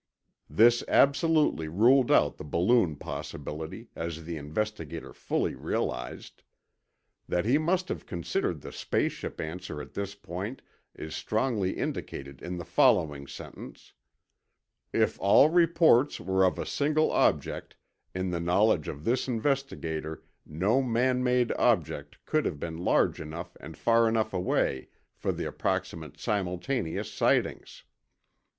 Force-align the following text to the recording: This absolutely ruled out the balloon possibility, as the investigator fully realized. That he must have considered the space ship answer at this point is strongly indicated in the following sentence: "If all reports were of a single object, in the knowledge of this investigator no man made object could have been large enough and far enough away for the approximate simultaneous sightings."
This 0.49 0.83
absolutely 0.87 1.67
ruled 1.67 2.11
out 2.11 2.37
the 2.37 2.43
balloon 2.43 2.95
possibility, 2.95 3.89
as 3.95 4.23
the 4.23 4.35
investigator 4.35 5.13
fully 5.13 5.53
realized. 5.53 6.41
That 7.27 7.45
he 7.45 7.59
must 7.59 7.87
have 7.89 8.07
considered 8.07 8.61
the 8.61 8.71
space 8.71 9.11
ship 9.11 9.39
answer 9.39 9.79
at 9.79 9.93
this 9.93 10.15
point 10.15 10.63
is 10.95 11.13
strongly 11.13 11.73
indicated 11.77 12.41
in 12.41 12.57
the 12.57 12.65
following 12.65 13.27
sentence: 13.27 13.93
"If 14.91 15.19
all 15.19 15.49
reports 15.49 16.19
were 16.19 16.45
of 16.45 16.57
a 16.57 16.65
single 16.65 17.11
object, 17.11 17.75
in 18.15 18.31
the 18.31 18.39
knowledge 18.39 18.87
of 18.87 19.03
this 19.05 19.27
investigator 19.27 20.23
no 20.47 20.81
man 20.81 21.21
made 21.23 21.51
object 21.59 22.17
could 22.25 22.45
have 22.45 22.59
been 22.59 22.79
large 22.79 23.21
enough 23.21 23.55
and 23.59 23.77
far 23.77 24.09
enough 24.09 24.33
away 24.33 24.87
for 25.13 25.31
the 25.31 25.45
approximate 25.45 26.17
simultaneous 26.19 27.13
sightings." 27.13 27.83